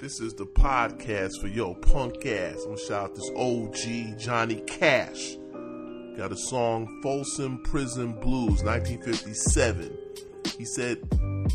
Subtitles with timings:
[0.00, 2.58] This is the podcast for yo punk ass.
[2.62, 5.36] I'm gonna shout out this OG Johnny Cash.
[6.16, 9.98] Got a song Folsom Prison Blues 1957.
[10.56, 10.98] He said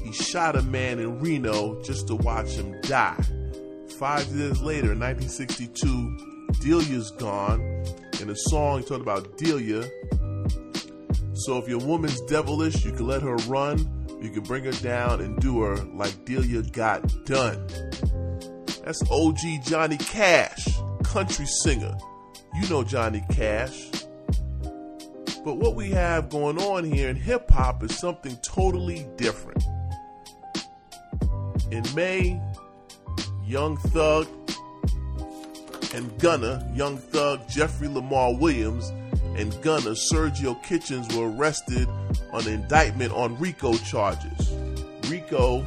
[0.04, 3.24] he shot a man in Reno just to watch him die.
[3.98, 7.62] Five years later, in 1962, Delia's gone.
[8.20, 9.84] In a song, he talked about Delia.
[11.34, 13.90] So if your woman's devilish, you can let her run.
[14.22, 17.93] You can bring her down and do her like Delia got done.
[18.84, 20.68] That's OG Johnny Cash,
[21.04, 21.98] country singer.
[22.54, 23.90] You know Johnny Cash.
[25.46, 29.64] But what we have going on here in hip hop is something totally different.
[31.72, 32.42] In May,
[33.46, 34.28] Young Thug
[35.94, 38.90] and Gunna, Young Thug Jeffrey Lamar Williams,
[39.38, 41.88] and Gunna Sergio Kitchens were arrested
[42.34, 44.52] on indictment on RICO charges.
[45.10, 45.66] RICO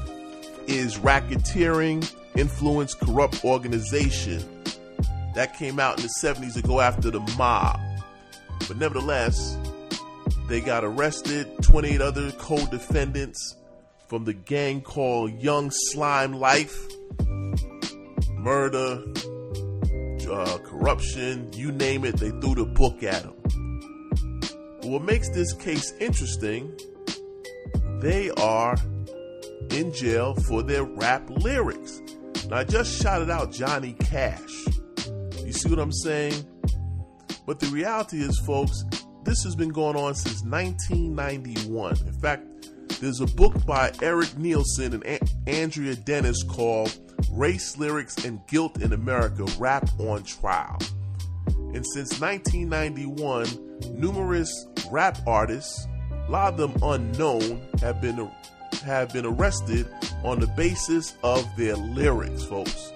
[0.67, 4.43] is racketeering, influence, corrupt organization.
[5.35, 7.79] That came out in the 70s to go after the mob.
[8.69, 9.59] But nevertheless,
[10.49, 13.57] they got arrested, 28 other co defendants
[14.09, 16.87] from the gang called Young Slime Life.
[18.33, 19.03] Murder,
[20.31, 23.33] uh, corruption, you name it, they threw the book at them.
[24.91, 26.73] What makes this case interesting,
[28.01, 28.77] they are
[29.71, 32.01] in jail for their rap lyrics.
[32.49, 34.67] Now, I just shouted out Johnny Cash.
[35.45, 36.45] You see what I'm saying?
[37.47, 38.85] But the reality is, folks,
[39.25, 41.97] this has been going on since 1991.
[42.07, 42.45] In fact,
[43.01, 46.97] there's a book by Erik Nielson and a- Andrea Dennis called
[47.33, 50.79] Race Lyrics and Guilt in America Rap on Trial.
[51.47, 58.31] And since 1991, numerous rap artists, a lot of them unknown, have been
[58.85, 59.89] have been arrested
[60.27, 62.93] on the basis of their lyrics, folks.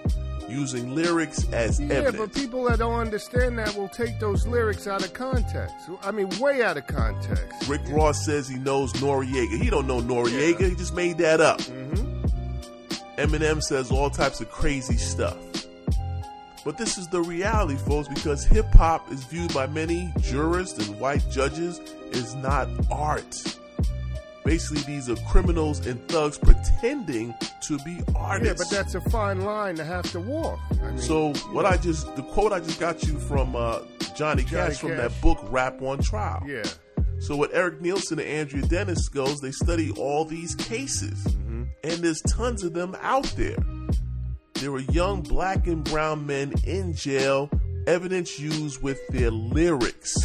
[0.48, 2.17] Using lyrics as Yeah, evidence.
[2.17, 5.88] Yeah, but people that don't understand that will take those lyrics out of context.
[6.03, 7.69] I mean, way out of context.
[7.69, 9.62] Rick Ross says he knows Noriega.
[9.62, 10.69] He don't know Noriega.
[10.69, 11.60] He just made that up.
[11.60, 13.21] Mm-hmm.
[13.21, 15.37] Eminem says all types of crazy stuff.
[16.65, 20.99] But this is the reality, folks, because hip hop is viewed by many jurists and
[20.99, 21.81] white judges
[22.12, 23.59] as not art.
[24.45, 27.34] Basically, these are criminals and thugs pretending
[27.67, 28.47] to be artists.
[28.47, 30.59] Yeah, but that's a fine line to have to walk.
[30.83, 33.81] I mean, So what I just the quote I just got you from uh,
[34.17, 34.99] Johnny, Johnny Cash from Cash.
[34.99, 36.43] that book Rap on Trial.
[36.47, 36.62] yeah.
[37.21, 41.65] So what Erik Nielson and Andrea Dennis goes, they study all these cases, Mm-hmm.
[41.84, 43.59] and there's tons of them out there.
[44.55, 47.51] There were young black and brown men in jail,
[47.87, 50.17] evidence used with their lyrics.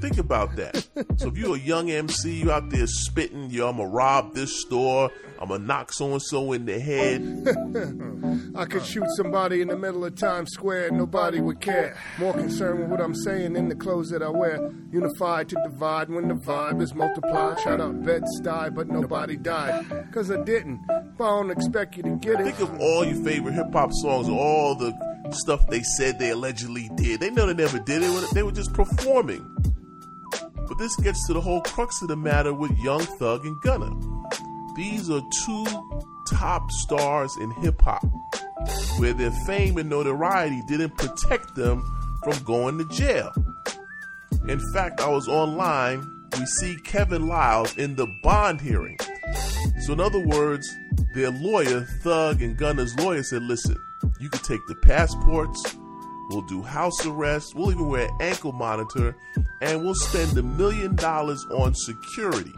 [0.00, 0.86] Think about that.
[1.18, 4.62] so if you're a young MC, you out there spitting, yo, I'm gonna rob this
[4.62, 7.20] store, I'm gonna knock so and so in the head.
[8.56, 11.96] I could shoot somebody in the middle of Times Square and nobody would care.
[12.18, 14.72] More concerned with what I'm saying than the clothes that I wear.
[14.90, 17.60] Unified to divide when the vibe is multiplied.
[17.60, 19.86] Shut up, Bed-Stuy, but nobody died.
[20.12, 20.80] Cause I didn't.
[20.86, 22.44] But I don't expect you to get it.
[22.44, 24.92] Think of all your favorite hip hop songs, all the
[25.32, 27.20] stuff they said they allegedly did.
[27.20, 28.30] They know they never did it.
[28.34, 29.44] They were just performing.
[30.70, 33.90] But this gets to the whole crux of the matter with Young Thug and Gunna.
[34.76, 35.66] These are two
[36.28, 38.04] top stars in hip hop,
[38.96, 41.82] where their fame and notoriety didn't protect them
[42.22, 43.32] from going to jail.
[44.46, 46.08] In fact, I was online.
[46.38, 48.96] We see Kevin Liles in the bond hearing.
[49.80, 50.72] So, in other words,
[51.16, 53.76] their lawyer, Thug and Gunna's lawyer, said, Listen,
[54.20, 55.76] you can take the passports,
[56.28, 59.16] we'll do house arrest, we'll even wear an ankle monitor,
[59.60, 62.54] and we'll spend a million dollars on security.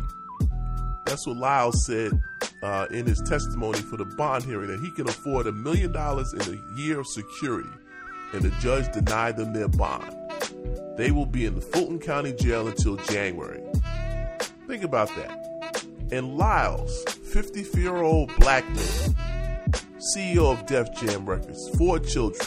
[1.04, 2.12] That's what Liles said
[2.62, 6.32] uh, in his testimony for the bond hearing that he can afford a million dollars
[6.32, 7.68] in a year of security,
[8.32, 10.16] and the judge denied them their bond.
[10.96, 13.62] They will be in the Fulton County Jail until January.
[14.66, 15.84] Think about that.
[16.12, 19.16] And Liles, 54 year old black man,
[20.16, 22.46] CEO of Def Jam Records, four children,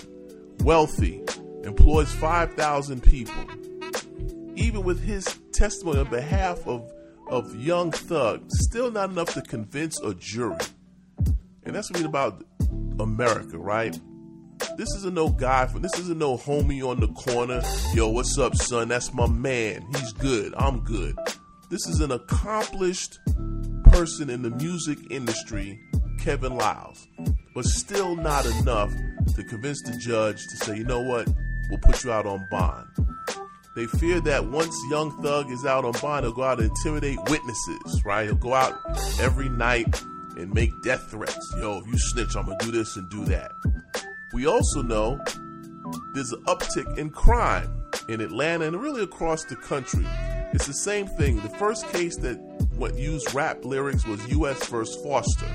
[0.64, 1.24] wealthy,
[1.64, 3.44] employs 5,000 people.
[4.56, 6.92] Even with his testimony on behalf of,
[7.28, 10.58] of Young Thug, still not enough to convince a jury.
[11.64, 12.44] And that's what we about
[13.00, 14.00] America, right?
[14.78, 17.62] This isn't no guy from this isn't no homie on the corner.
[17.94, 18.88] Yo, what's up, son?
[18.88, 19.86] That's my man.
[19.94, 20.54] He's good.
[20.58, 21.18] I'm good.
[21.70, 23.20] This is an accomplished
[23.86, 25.80] person in the music industry,
[26.20, 27.08] Kevin Liles,
[27.54, 28.94] but still not enough
[29.36, 31.28] to convince the judge to say, you know what,
[31.70, 32.88] we'll put you out on bond.
[33.76, 37.20] They fear that once Young Thug is out on bond, he'll go out and intimidate
[37.30, 38.26] witnesses, right?
[38.26, 38.80] He'll go out
[39.20, 40.02] every night
[40.38, 41.54] and make death threats.
[41.58, 43.52] Yo, if you snitch, I'm gonna do this and do that.
[44.34, 45.20] We also know
[46.14, 50.06] there's an uptick in crime in Atlanta and really across the country.
[50.54, 51.36] It's the same thing.
[51.42, 52.38] The first case that
[52.78, 54.68] what used rap lyrics was U.S.
[54.68, 54.96] vs.
[55.04, 55.48] Foster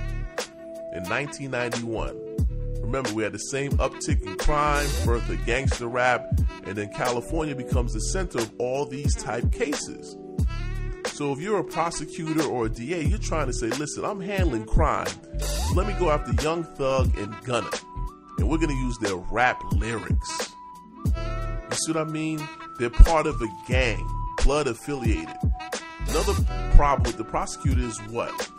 [0.93, 2.30] in 1991.
[2.91, 6.27] Remember, we had the same uptick in crime, birth of gangster rap,
[6.65, 10.17] and then California becomes the center of all these type cases.
[11.07, 14.67] So if you're a prosecutor or a DA, you're trying to say, listen, I'm handling
[14.67, 15.07] crime.
[15.77, 17.71] Let me go after Young Thug and Gunna.
[18.39, 20.53] And we're going to use their rap lyrics.
[21.07, 22.41] You see what I mean?
[22.81, 24.05] They're part of a gang,
[24.43, 25.29] blood affiliated.
[26.09, 26.35] Another
[26.75, 28.51] problem with the prosecutor is what?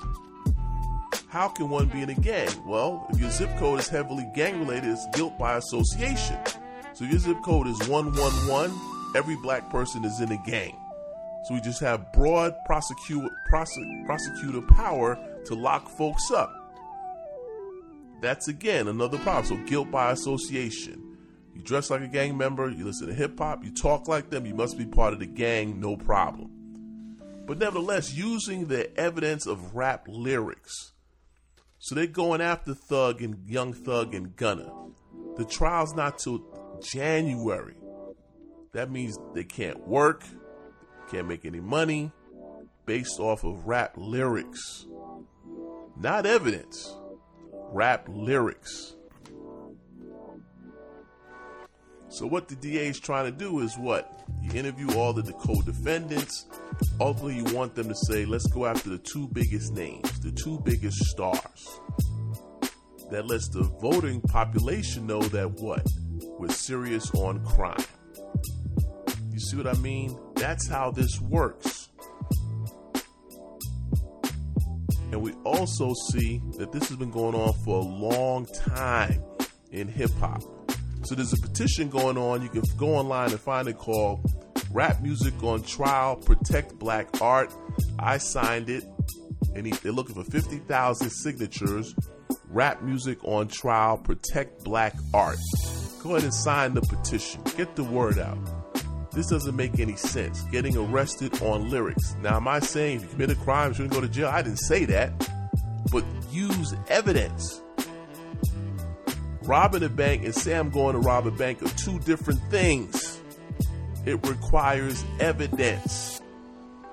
[1.32, 2.50] How can one be in a gang?
[2.66, 6.38] Well, if your zip code is heavily gang related, it's guilt by association.
[6.92, 8.78] So your zip code is 111,
[9.16, 10.76] every black person is in a gang.
[11.46, 16.54] So we just have broad prosecute, prosec, prosecutor power to lock folks up.
[18.20, 19.46] That's again another problem.
[19.46, 21.02] So guilt by association.
[21.56, 24.46] You dress like a gang member, you listen to hip hop, you talk like them,
[24.46, 26.52] you must be part of the gang, no problem.
[27.48, 30.92] But nevertheless, using the evidence of rap lyrics.
[31.84, 34.72] So they're going after Thug and Young Thug and Gunna.
[35.36, 36.46] The trial's not till
[36.80, 37.74] January.
[38.74, 40.24] That means they can't work,
[41.10, 42.12] can't make any money
[42.86, 44.86] based off of rap lyrics.
[45.98, 46.96] Not evidence,
[47.72, 48.96] rap lyrics.
[52.12, 54.26] So what the DA is trying to do is what?
[54.42, 56.46] You interview all the co-defendants.
[57.00, 60.60] Ultimately, you want them to say, let's go after the two biggest names, the two
[60.66, 61.80] biggest stars.
[63.12, 65.88] That lets the voting population know that what?
[66.38, 67.86] We're serious on crime.
[69.32, 70.20] You see what I mean?
[70.36, 71.90] That's how this works.
[75.14, 79.24] And we also see that this has been going on for a long time
[79.72, 80.44] in hip hop.
[81.12, 82.42] So there's a petition going on.
[82.42, 84.32] You can go online and find it called
[84.72, 87.54] Rap Music on Trial Protect Black Art.
[88.00, 88.86] I signed it,
[89.54, 91.94] and they're looking for 50,000 signatures.
[92.48, 95.36] Rap Music on Trial Protect Black Art.
[96.02, 97.42] Go ahead and sign the petition.
[97.58, 98.38] Get the word out.
[99.12, 100.44] This doesn't make any sense.
[100.44, 102.16] Getting arrested on lyrics.
[102.22, 104.30] Now, am I saying if you commit a crime, you shouldn't go to jail?
[104.30, 105.30] I didn't say that.
[105.92, 107.62] But use evidence.
[109.44, 113.20] Robbing a bank and say I'm going to rob a bank are two different things.
[114.06, 116.22] It requires evidence.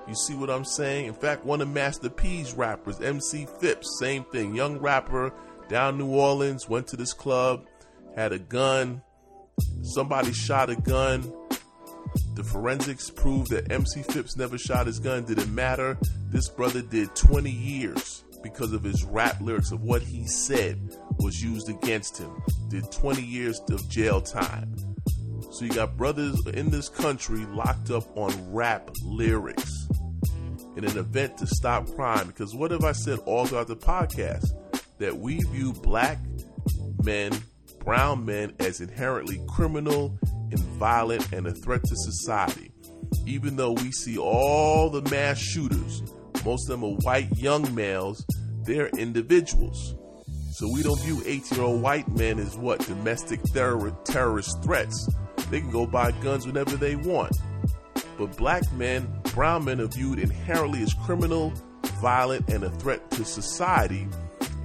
[0.07, 1.05] You see what I'm saying?
[1.05, 4.55] In fact, one of Master P's rappers, MC Phipps, same thing.
[4.55, 5.31] Young rapper
[5.67, 7.65] down New Orleans, went to this club,
[8.15, 9.03] had a gun.
[9.83, 11.31] Somebody shot a gun
[12.35, 15.97] the forensics proved that MC Phipps never shot his gun, didn't matter.
[16.29, 20.79] This brother did 20 years because of his rap lyrics of what he said
[21.19, 22.31] was used against him.
[22.69, 24.75] Did 20 years of jail time.
[25.51, 29.87] So you got brothers in this country locked up on rap lyrics
[30.77, 32.27] in an event to stop crime.
[32.27, 34.47] Because what have I said all throughout the podcast?
[34.99, 36.19] That we view black
[37.03, 37.33] men,
[37.79, 40.17] brown men as inherently criminal
[40.51, 42.71] and violent and a threat to society.
[43.25, 46.03] Even though we see all the mass shooters,
[46.45, 48.25] most of them are white young males,
[48.63, 49.95] they're individuals.
[50.51, 52.85] So we don't view 18 year old white men as what?
[52.85, 55.09] Domestic terror- terrorist threats.
[55.49, 57.37] They can go buy guns whenever they want.
[58.17, 61.53] But black men, brown men are viewed inherently as criminal,
[62.01, 64.07] violent, and a threat to society.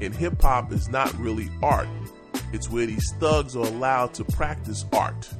[0.01, 1.89] And hip hop is not really art.
[2.53, 5.33] It's where these thugs are allowed to practice art.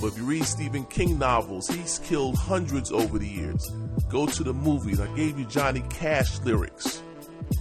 [0.00, 3.66] But if you read Stephen King novels, he's killed hundreds over the years.
[4.14, 5.00] Go to the movies.
[5.00, 7.02] I gave you Johnny Cash lyrics.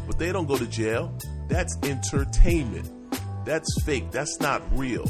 [0.05, 1.17] But they don't go to jail.
[1.49, 2.91] That's entertainment.
[3.43, 4.11] That's fake.
[4.11, 5.07] That's not real.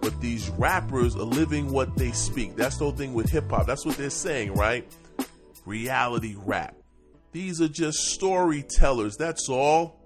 [0.00, 2.54] But these rappers are living what they speak.
[2.54, 3.66] That's the whole thing with hip hop.
[3.66, 4.86] That's what they're saying, right?
[5.64, 6.76] Reality rap.
[7.32, 9.16] These are just storytellers.
[9.16, 9.98] That's all.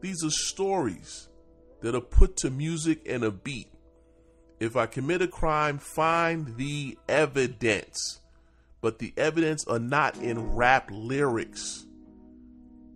[0.00, 1.28] These are stories
[1.82, 3.68] that are put to music and a beat.
[4.60, 8.21] If I commit a crime, find the evidence.
[8.82, 11.86] But the evidence are not in rap lyrics.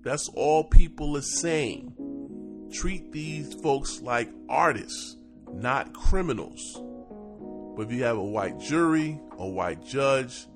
[0.02, 1.95] That's all people are saying.
[2.73, 5.16] Treat these folks like artists,
[5.52, 6.83] not criminals.
[7.76, 10.47] But if you have a white jury, a white judge,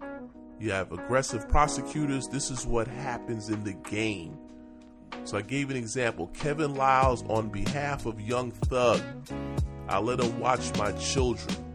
[0.58, 4.36] you have aggressive prosecutors, this is what happens in the game.
[5.24, 6.26] So I gave an example.
[6.28, 9.00] Kevin Liles, on behalf of Young Thug,
[9.88, 11.69] I let him watch my children.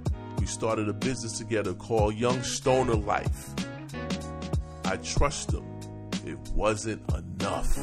[0.46, 3.56] We started a business together called Young Stoner Life.
[4.86, 5.66] I trust him.
[6.24, 7.76] It wasn't enough.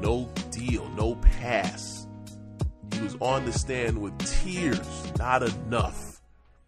[0.00, 2.06] No deal, no pass.
[2.94, 6.22] He was on the stand with tears, not enough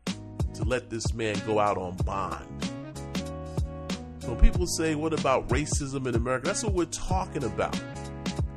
[0.06, 2.72] to let this man go out on bond.
[4.18, 6.46] So people say, What about racism in America?
[6.46, 7.80] That's what we're talking about.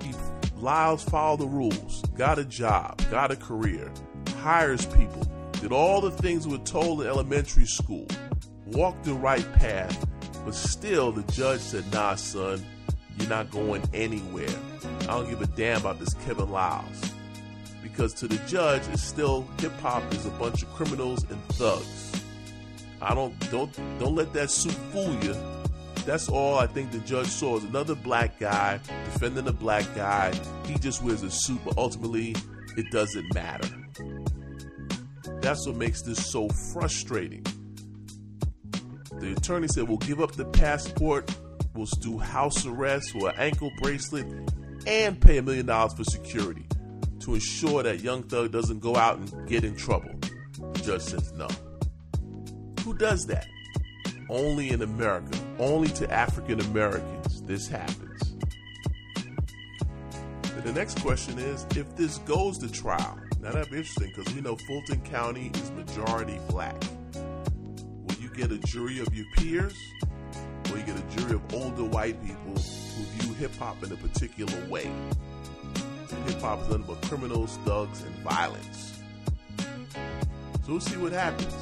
[0.02, 0.12] He
[0.56, 3.92] Liles followed the rules, got a job, got a career,
[4.40, 5.28] hires people,
[5.62, 8.08] did all the things we were told in elementary school,
[8.66, 10.08] walked the right path,
[10.44, 12.66] but still the judge said, Nah, son,
[13.20, 14.50] you're not going anywhere.
[15.02, 17.14] I don't give a damn about this Kevin Liles.
[17.84, 22.24] Because to the judge, it's still hip hop is a bunch of criminals and thugs.
[23.00, 25.36] I don't don't don't let that suit fool you.
[26.06, 30.34] That's all I think the judge saw is another black guy defending a black guy.
[30.66, 32.36] He just wears a suit, but ultimately
[32.78, 33.81] it doesn't matter.
[35.42, 37.44] That's what makes this so frustrating.
[39.20, 41.36] The attorney said, We'll give up the passport,
[41.74, 44.26] we'll do house arrest or an ankle bracelet,
[44.88, 46.66] and pay a million dollars for security
[47.20, 50.12] to ensure that Young Thug doesn't go out and get in trouble.
[50.74, 51.48] The judge says no.
[52.84, 53.48] Who does that?
[54.30, 58.36] Only in America, only to African Americans, this happens.
[60.64, 64.42] The next question is if this goes to trial, now that'd be interesting because we
[64.42, 66.76] know Fulton County is majority black.
[67.14, 69.76] Will you get a jury of your peers?
[70.72, 73.96] Or you get a jury of older white people who view hip hop in a
[73.96, 74.90] particular way?
[76.28, 79.00] Hip hop is nothing but criminals, thugs, and violence.
[79.58, 81.54] So we'll see what happens.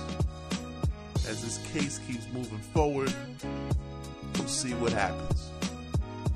[1.28, 3.14] As this case keeps moving forward,
[4.36, 5.50] we'll see what happens.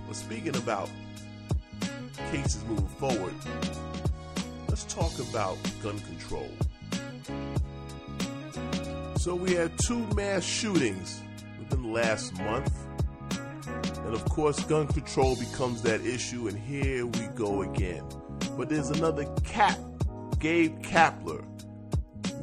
[0.08, 0.90] But speaking about
[2.32, 3.34] cases moving forward,
[4.74, 6.50] let's talk about gun control.
[9.18, 11.22] So we had two mass shootings
[11.60, 12.74] within the last month.
[13.78, 18.04] And of course, gun control becomes that issue, and here we go again.
[18.58, 19.78] But there's another cap,
[20.40, 21.46] Gabe Kapler,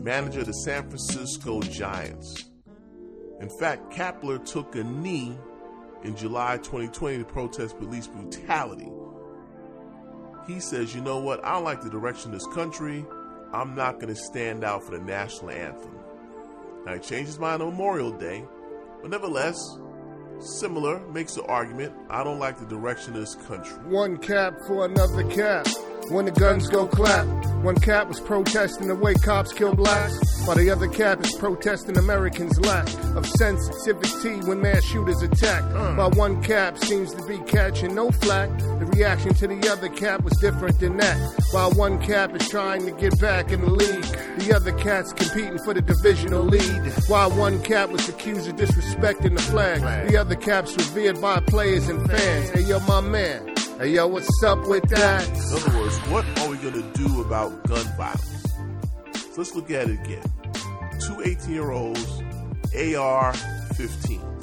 [0.00, 2.48] manager of the San Francisco Giants.
[3.40, 5.36] In fact, Kapler took a knee
[6.04, 8.88] in July 2020 to protest police brutality.
[10.46, 13.04] He says, you know what, I like the direction of this country.
[13.52, 15.98] I'm not going to stand out for the national anthem.
[16.86, 18.44] Now, he changes his mind on Memorial Day,
[19.02, 19.58] but nevertheless,
[20.40, 23.76] similar, makes the argument I don't like the direction of this country.
[23.84, 25.66] One cap for another cap.
[26.08, 27.26] When the guns go clap,
[27.62, 31.96] one cap was protesting the way cops kill blacks, while the other cap is protesting
[31.98, 35.62] Americans' lack of sensitivity when mass shooters attack.
[35.62, 35.96] Mm.
[35.98, 38.50] While one cap seems to be catching no flack,
[38.90, 41.16] reaction to the other cap was different than that.
[41.52, 44.04] While one cap is trying to get back in the league,
[44.38, 46.92] the other cat's competing for the divisional lead.
[47.08, 51.88] While one cap was accused of disrespecting the flag, the other cap's revered by players
[51.88, 52.50] and fans.
[52.50, 53.54] Hey yo, my man.
[53.78, 55.26] Hey yo, what's up with that?
[55.28, 58.46] In other words, what are we going to do about gun violence?
[59.12, 60.22] So let's look at it again.
[61.00, 62.04] Two 18 year olds,
[62.74, 63.32] AR
[63.74, 64.39] 15s.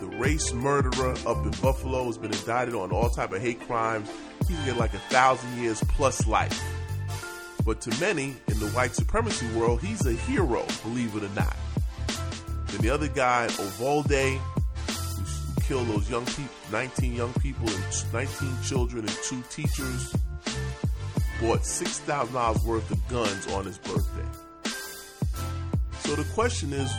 [0.00, 4.08] The race murderer up in Buffalo has been indicted on all type of hate crimes.
[4.48, 6.58] He can get like a thousand years plus life.
[7.66, 11.54] But to many in the white supremacy world, he's a hero, believe it or not.
[12.68, 14.40] Then the other guy, Uvalde,
[14.86, 20.14] who killed those young people, 19 young people and 19 children and two teachers,
[21.42, 24.28] bought $6,000 worth of guns on his birthday.
[25.98, 26.90] So the question is,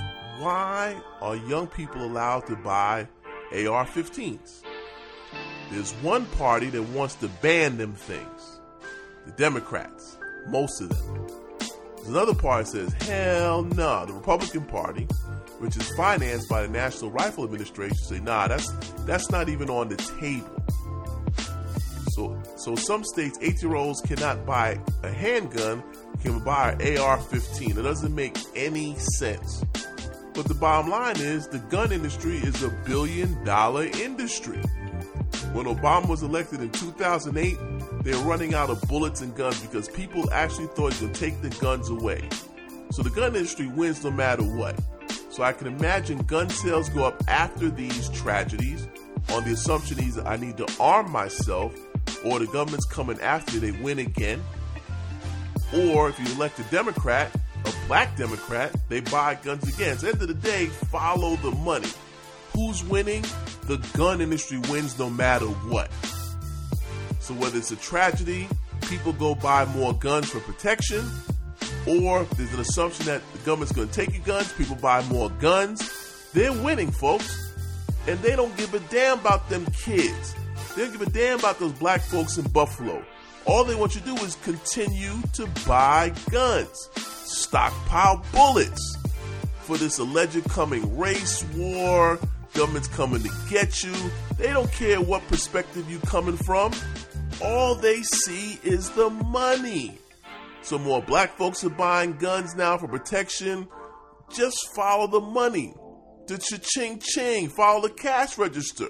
[0.42, 3.08] why are young people allowed to buy
[3.52, 4.64] AR 15s?
[5.70, 8.60] There's one party that wants to ban them things
[9.26, 10.18] the Democrats,
[10.48, 11.28] most of them.
[11.96, 13.76] There's another party says, hell no.
[13.76, 14.06] Nah.
[14.06, 15.04] The Republican Party,
[15.60, 18.68] which is financed by the National Rifle Administration, say, nah, that's
[19.06, 20.58] that's not even on the table.
[22.14, 25.84] So, so some states, eight-year-olds cannot buy a handgun,
[26.24, 27.78] can buy an AR-15.
[27.78, 29.64] It doesn't make any sense.
[30.34, 34.62] But the bottom line is, the gun industry is a billion-dollar industry.
[35.54, 37.58] When Obama was elected in 2008,
[38.04, 41.42] they were running out of bullets and guns because people actually thought he would take
[41.42, 42.28] the guns away.
[42.92, 44.80] So the gun industry wins no matter what.
[45.30, 48.88] So I can imagine gun sales go up after these tragedies
[49.30, 51.74] on the assumption either I need to arm myself
[52.26, 54.42] or the government's coming after you, they win again.
[55.74, 57.32] Or if you elect a Democrat,
[57.92, 59.98] black Democrat, they buy guns again.
[59.98, 61.90] So at the end of the day, follow the money.
[62.54, 63.22] Who's winning?
[63.64, 65.92] The gun industry wins no matter what.
[67.20, 68.48] So whether it's a tragedy,
[68.88, 71.04] people go buy more guns for protection,
[71.86, 75.30] or there's an assumption that the government's going to take your guns, people buy more
[75.30, 76.30] guns.
[76.32, 77.54] They're winning, folks.
[78.08, 80.34] And they don't give a damn about them kids.
[80.78, 83.04] They don't give a damn about those black folks in Buffalo.
[83.46, 86.90] All they want you to do is continue to buy guns,
[87.32, 88.98] stockpile bullets
[89.62, 92.20] for this alleged coming race war.
[92.54, 93.94] Government's coming to get you.
[94.38, 96.74] They don't care what perspective you coming from.
[97.42, 99.98] All they see is the money.
[100.62, 103.68] So more black folks are buying guns now for protection.
[104.36, 105.74] Just follow the money.
[106.28, 107.50] The cha-ching ching.
[107.50, 108.90] Follow the cash register.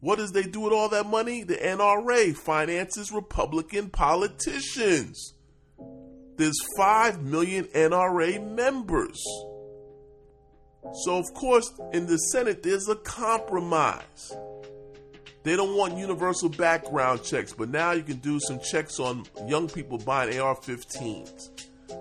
[0.00, 1.44] What does they do with all that money?
[1.44, 5.34] The NRA finances Republican politicians.
[6.36, 9.22] There's 5 million NRA members.
[11.04, 14.32] So, of course, in the Senate, there's a compromise.
[15.44, 19.68] They don't want universal background checks, but now you can do some checks on young
[19.68, 21.50] people buying AR 15s.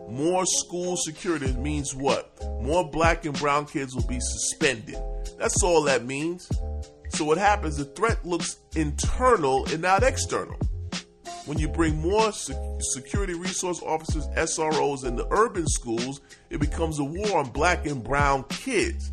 [0.10, 2.38] More school security means what?
[2.62, 4.98] More black and brown kids will be suspended.
[5.38, 6.50] That's all that means.
[7.10, 7.78] So, what happens?
[7.78, 10.58] The threat looks internal and not external.
[11.46, 17.04] When you bring more security resource officers, SROs, in the urban schools, it becomes a
[17.04, 19.12] war on black and brown kids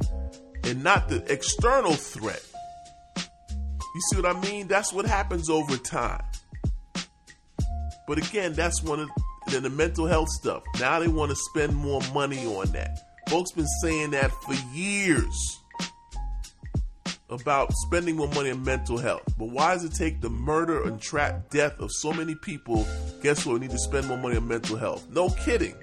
[0.64, 2.42] and not the external threat.
[3.16, 4.68] You see what I mean?
[4.68, 6.23] That's what happens over time.
[8.06, 9.08] But again, that's one of
[9.49, 10.62] the, the mental health stuff.
[10.78, 13.00] Now they want to spend more money on that.
[13.28, 15.58] Folks been saying that for years
[17.30, 19.23] about spending more money on mental health.
[19.38, 22.87] But why does it take the murder and trap death of so many people?
[23.23, 23.54] Guess what?
[23.54, 25.06] We need to spend more money on mental health.
[25.11, 25.75] No kidding.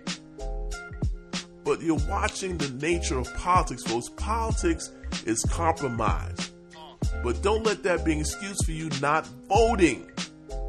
[1.63, 4.09] But you're watching the nature of politics, folks.
[4.09, 4.91] Politics
[5.25, 6.51] is compromise.
[7.23, 10.09] But don't let that be an excuse for you not voting.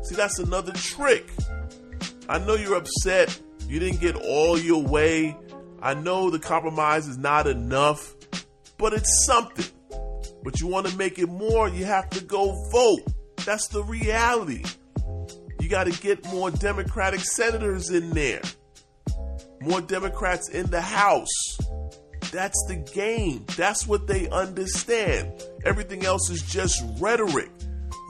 [0.04, 1.30] See, that's another trick.
[2.28, 3.38] I know you're upset.
[3.68, 5.36] You didn't get all your way.
[5.82, 8.14] I know the compromise is not enough,
[8.78, 9.66] but it's something
[10.46, 13.02] but you want to make it more, you have to go vote.
[13.44, 14.62] That's the reality.
[15.58, 18.42] You got to get more Democratic senators in there,
[19.60, 21.58] more Democrats in the House.
[22.30, 23.44] That's the game.
[23.56, 25.32] That's what they understand.
[25.64, 27.50] Everything else is just rhetoric.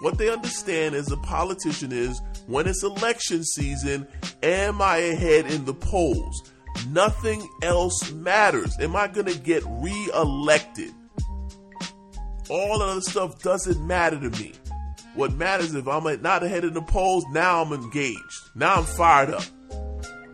[0.02, 4.06] What they understand as a politician is when it's election season,
[4.42, 6.52] am I ahead in the polls?
[6.90, 8.76] Nothing else matters.
[8.78, 10.92] Am I going to get re elected?
[12.48, 14.52] All other stuff doesn't matter to me.
[15.14, 18.50] What matters if I'm not ahead in the polls, now I'm engaged.
[18.54, 19.44] Now I'm fired up.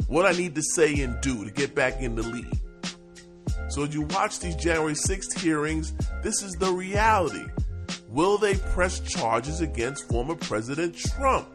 [0.09, 2.61] What I need to say and do to get back in the lead.
[3.71, 7.47] So you watch these January 6th hearings, this is the reality.
[8.09, 11.49] Will they press charges against former President Trump?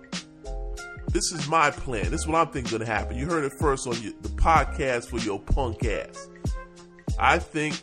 [1.09, 2.09] This is my plan.
[2.09, 3.17] This is what I'm thinking going to happen.
[3.17, 6.27] You heard it first on your, the podcast for your punk ass.
[7.19, 7.81] I think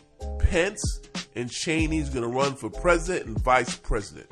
[0.49, 1.01] Pence
[1.35, 4.27] and Cheney's going to run for president and vice president.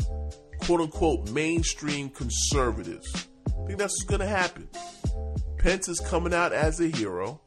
[0.61, 3.27] Quote unquote mainstream conservatives.
[3.47, 4.69] I think that's what's going to happen.
[5.57, 7.41] Pence is coming out as a hero,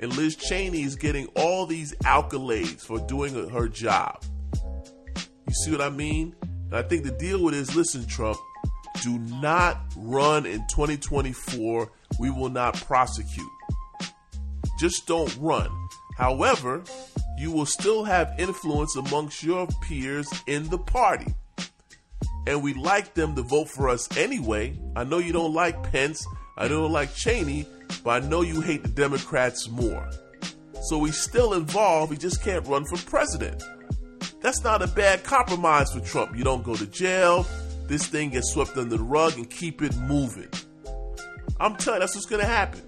[0.00, 4.22] and Liz Cheney is getting all these accolades for doing her job.
[5.46, 6.34] You see what I mean?
[6.42, 8.38] And I think the deal with is listen, Trump,
[9.02, 11.90] do not run in 2024.
[12.20, 13.50] We will not prosecute.
[14.78, 15.70] Just don't run.
[16.16, 16.82] However,
[17.38, 21.34] you will still have influence amongst your peers in the party.
[22.46, 24.78] And we like them to vote for us anyway.
[24.94, 27.66] I know you don't like Pence, I don't like Cheney,
[28.04, 30.08] but I know you hate the Democrats more.
[30.82, 33.62] So he's still involved, he just can't run for president.
[34.40, 36.36] That's not a bad compromise for Trump.
[36.36, 37.46] You don't go to jail,
[37.86, 40.48] this thing gets swept under the rug and keep it moving.
[41.58, 42.82] I'm telling you, that's what's gonna happen.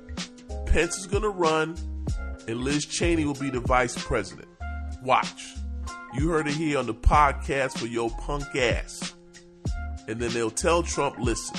[0.66, 1.76] Pence is gonna run,
[2.48, 4.48] and Liz Cheney will be the vice president.
[5.02, 5.54] Watch.
[6.14, 9.14] You heard it here on the podcast for your punk ass.
[10.09, 11.59] And then they'll tell Trump, listen,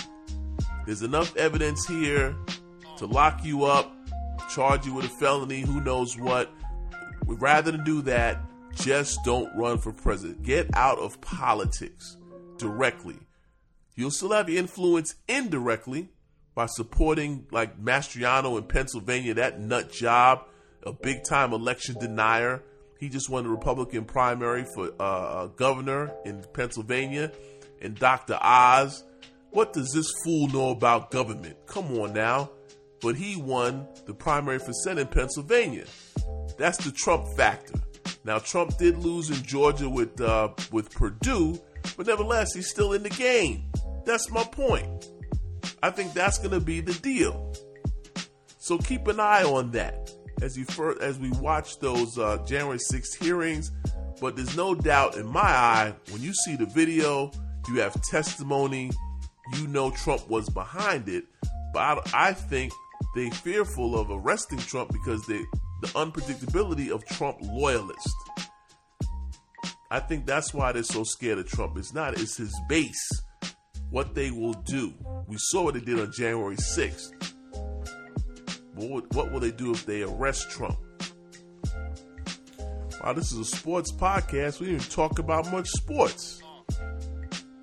[0.85, 2.35] there's enough evidence here
[2.97, 3.93] to lock you up,
[4.49, 6.49] charge you with a felony, who knows what.
[7.25, 8.39] Rather than do that,
[8.73, 10.43] just don't run for president.
[10.43, 12.15] Get out of politics
[12.57, 13.17] directly.
[13.95, 16.09] You'll still have influence indirectly
[16.55, 20.45] by supporting like Mastriano in Pennsylvania, that nut job
[20.83, 22.63] a big time election denier.
[22.99, 27.31] He just won the Republican primary for uh, uh, governor in Pennsylvania.
[27.81, 28.37] And Dr.
[28.41, 29.03] Oz,
[29.51, 31.57] what does this fool know about government?
[31.67, 32.51] Come on now.
[32.99, 35.85] But he won the primary for Senate in Pennsylvania.
[36.57, 37.75] That's the Trump factor.
[38.23, 41.61] Now Trump did lose in Georgia with uh, with Perdue,
[41.95, 43.71] but nevertheless he's still in the game.
[44.05, 45.09] That's my point.
[45.83, 47.53] I think that's going to be the deal.
[48.57, 50.65] So keep an eye on that as you
[51.01, 53.71] as we watch those uh, January 6th hearings.
[54.19, 57.31] But there's no doubt in my eye, when you see the video,
[57.67, 58.91] you have testimony,
[59.55, 61.25] you know Trump was behind it.
[61.73, 62.73] But I, I think
[63.15, 65.41] they fearful of arresting Trump because they
[65.81, 68.13] the unpredictability of Trump loyalists.
[69.89, 71.77] I think that's why they're so scared of Trump.
[71.77, 73.07] It's not, it's his base,
[73.89, 74.93] what they will do.
[75.27, 77.33] We saw what they did on January 6th.
[78.77, 80.77] What, would, what will they do if they arrest Trump?
[83.03, 84.59] Wow, this is a sports podcast.
[84.59, 86.43] We didn't even talk about much sports.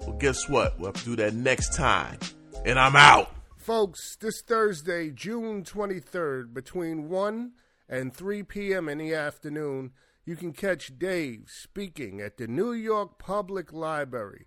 [0.01, 0.79] Well, guess what?
[0.79, 2.19] We'll have to do that next time.
[2.65, 3.33] And I'm out.
[3.57, 7.53] Folks, this Thursday, June 23rd, between 1
[7.89, 8.89] and 3 p.m.
[8.89, 9.93] in the afternoon,
[10.25, 14.47] you can catch Dave speaking at the New York Public Library,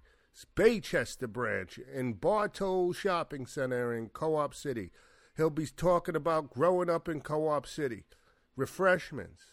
[0.55, 4.91] Baychester branch in Bartow Shopping Center in Co op City.
[5.37, 8.05] He'll be talking about growing up in Co op City.
[8.55, 9.43] Refreshments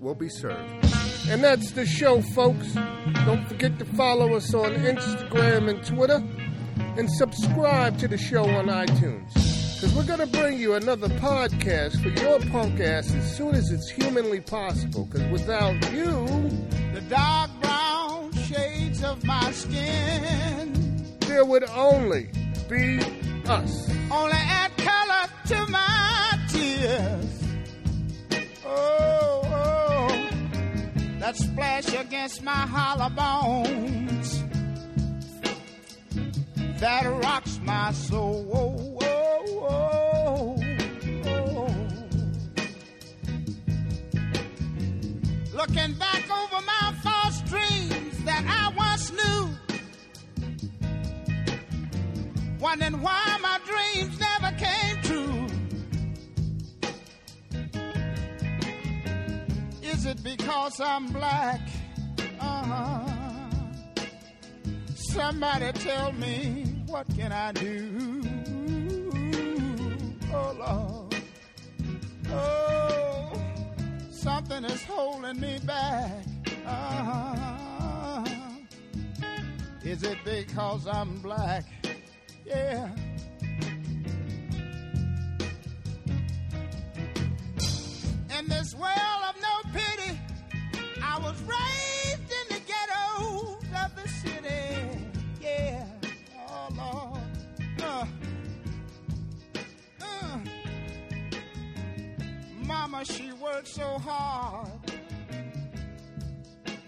[0.00, 0.84] will be served.
[1.28, 2.72] And that's the show, folks.
[3.24, 6.24] Don't forget to follow us on Instagram and Twitter
[6.98, 9.32] and subscribe to the show on iTunes.
[9.80, 13.70] Because we're going to bring you another podcast for your punk ass as soon as
[13.70, 15.04] it's humanly possible.
[15.04, 16.26] Because without you,
[16.92, 22.28] the dark brown shades of my skin, there would only
[22.68, 22.98] be
[23.46, 23.88] us.
[24.10, 25.07] Only add color
[25.48, 27.42] to my tears.
[28.66, 30.28] Oh, oh,
[31.20, 34.44] that splash against my hollow bones
[36.80, 38.46] that rocks my soul.
[38.52, 40.56] Oh, oh, oh,
[41.24, 41.74] oh.
[45.54, 49.48] Looking back over my false dreams that I once knew,
[52.60, 54.18] wondering why my dreams
[59.98, 61.60] Is it because I'm black?
[62.38, 63.50] Uh-huh.
[64.94, 68.22] Somebody tell me what can I do?
[70.32, 71.16] Oh Lord,
[72.30, 73.32] oh,
[74.12, 76.24] something is holding me back.
[76.64, 78.24] Uh-huh.
[79.82, 81.64] Is it because I'm black?
[82.46, 82.88] Yeah.
[88.38, 89.17] In this world
[102.98, 104.66] Mama, she worked so hard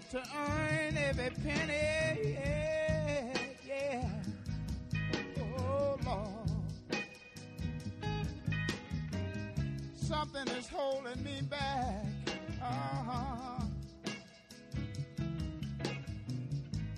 [0.09, 2.33] to earn every penny.
[2.33, 4.09] Yeah, yeah.
[5.57, 7.03] Oh, Lord.
[9.95, 12.03] Something is holding me back.
[12.61, 13.63] Uh-huh.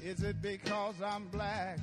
[0.04, 1.78] Is it because I'm black?